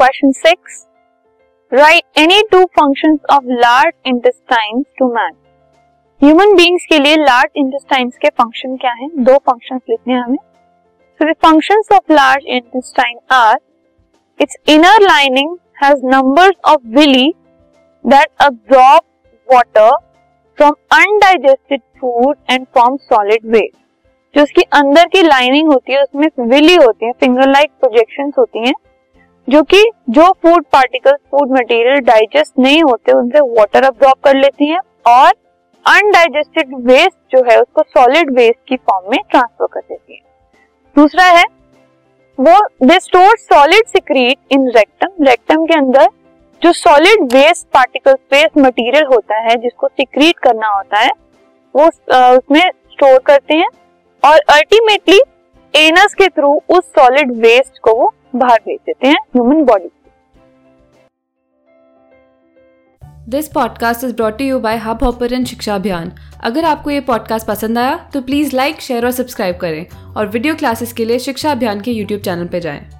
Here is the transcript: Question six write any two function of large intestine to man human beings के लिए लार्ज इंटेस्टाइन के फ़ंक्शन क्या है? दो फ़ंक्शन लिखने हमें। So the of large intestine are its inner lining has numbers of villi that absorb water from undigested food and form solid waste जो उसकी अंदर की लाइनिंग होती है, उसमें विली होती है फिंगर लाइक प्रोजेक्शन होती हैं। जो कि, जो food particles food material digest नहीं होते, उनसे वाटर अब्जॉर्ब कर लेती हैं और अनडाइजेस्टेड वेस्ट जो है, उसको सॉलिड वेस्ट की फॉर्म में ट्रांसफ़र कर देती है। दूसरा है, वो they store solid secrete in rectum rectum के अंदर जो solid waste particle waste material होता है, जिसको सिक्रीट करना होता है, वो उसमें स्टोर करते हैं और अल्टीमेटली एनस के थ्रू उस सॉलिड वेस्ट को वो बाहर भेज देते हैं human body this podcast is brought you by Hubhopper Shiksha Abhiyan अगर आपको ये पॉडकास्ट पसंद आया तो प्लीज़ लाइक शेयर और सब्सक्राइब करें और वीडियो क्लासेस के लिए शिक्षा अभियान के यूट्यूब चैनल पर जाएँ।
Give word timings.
Question 0.00 0.30
six 0.32 0.86
write 1.72 2.18
any 2.18 2.40
two 2.52 2.58
function 2.78 3.18
of 3.30 3.44
large 3.46 3.92
intestine 4.06 4.82
to 4.98 5.08
man 5.14 5.32
human 6.22 6.54
beings 6.56 6.86
के 6.88 6.98
लिए 6.98 7.16
लार्ज 7.16 7.50
इंटेस्टाइन 7.56 8.10
के 8.22 8.28
फ़ंक्शन 8.28 8.76
क्या 8.76 8.92
है? 8.92 9.08
दो 9.16 9.34
फ़ंक्शन 9.34 9.80
लिखने 9.90 10.14
हमें। 10.14 10.38
So 11.20 11.32
the 11.32 11.92
of 11.92 12.12
large 12.12 12.46
intestine 12.46 13.18
are 13.32 13.58
its 14.40 14.56
inner 14.68 15.02
lining 15.02 15.56
has 15.84 16.06
numbers 16.06 16.56
of 16.64 16.86
villi 16.98 17.28
that 18.04 18.28
absorb 18.40 19.02
water 19.48 19.96
from 20.58 20.74
undigested 21.02 21.80
food 22.00 22.36
and 22.50 22.66
form 22.74 22.96
solid 22.96 23.50
waste 23.52 24.36
जो 24.36 24.42
उसकी 24.42 24.62
अंदर 24.74 25.08
की 25.08 25.22
लाइनिंग 25.22 25.72
होती 25.72 25.92
है, 25.92 26.02
उसमें 26.02 26.28
विली 26.48 26.74
होती 26.76 27.06
है 27.06 27.12
फिंगर 27.12 27.50
लाइक 27.50 27.70
प्रोजेक्शन 27.80 28.32
होती 28.38 28.68
हैं। 28.68 28.74
जो 29.48 29.62
कि, 29.62 29.90
जो 30.10 30.32
food 30.42 30.64
particles 30.64 31.16
food 31.30 31.50
material 31.52 32.00
digest 32.00 32.52
नहीं 32.58 32.82
होते, 32.82 33.12
उनसे 33.12 33.40
वाटर 33.40 33.84
अब्जॉर्ब 33.84 34.16
कर 34.24 34.36
लेती 34.36 34.68
हैं 34.68 34.80
और 35.06 35.32
अनडाइजेस्टेड 35.86 36.74
वेस्ट 36.74 37.36
जो 37.36 37.50
है, 37.50 37.60
उसको 37.60 37.82
सॉलिड 37.82 38.30
वेस्ट 38.30 38.58
की 38.68 38.76
फॉर्म 38.76 39.10
में 39.10 39.18
ट्रांसफ़र 39.30 39.66
कर 39.72 39.80
देती 39.80 40.14
है। 40.14 40.20
दूसरा 40.96 41.24
है, 41.24 41.44
वो 42.40 42.86
they 42.86 43.00
store 43.00 43.36
solid 43.38 43.86
secrete 43.86 44.38
in 44.50 44.68
rectum 44.68 45.24
rectum 45.24 45.66
के 45.66 45.74
अंदर 45.74 46.08
जो 46.62 46.72
solid 46.72 47.22
waste 47.22 47.66
particle 47.66 48.12
waste 48.12 48.58
material 48.58 49.04
होता 49.04 49.36
है, 49.36 49.56
जिसको 49.56 49.88
सिक्रीट 49.88 50.38
करना 50.38 50.68
होता 50.68 50.98
है, 50.98 51.10
वो 51.76 51.86
उसमें 52.36 52.70
स्टोर 52.92 53.18
करते 53.18 53.54
हैं 53.54 53.68
और 54.24 54.38
अल्टीमेटली 54.38 55.20
एनस 55.74 56.14
के 56.14 56.28
थ्रू 56.28 56.62
उस 56.68 56.84
सॉलिड 56.84 57.32
वेस्ट 57.32 57.78
को 57.78 57.94
वो 57.94 58.14
बाहर 58.36 58.58
भेज 58.58 58.78
देते 58.86 59.08
हैं 59.08 59.14
human 59.14 59.64
body 59.64 59.88
this 63.28 63.48
podcast 63.48 64.04
is 64.04 64.14
brought 64.16 64.40
you 64.40 64.58
by 64.58 64.76
Hubhopper 65.04 65.44
Shiksha 65.44 65.74
Abhiyan 65.74 66.12
अगर 66.40 66.64
आपको 66.64 66.90
ये 66.90 67.00
पॉडकास्ट 67.00 67.46
पसंद 67.46 67.78
आया 67.78 67.96
तो 68.14 68.20
प्लीज़ 68.20 68.56
लाइक 68.56 68.80
शेयर 68.80 69.04
और 69.04 69.10
सब्सक्राइब 69.10 69.56
करें 69.56 70.14
और 70.16 70.26
वीडियो 70.26 70.54
क्लासेस 70.54 70.92
के 70.92 71.04
लिए 71.04 71.18
शिक्षा 71.18 71.52
अभियान 71.52 71.80
के 71.80 71.90
यूट्यूब 71.90 72.20
चैनल 72.20 72.46
पर 72.46 72.58
जाएँ। 72.58 72.99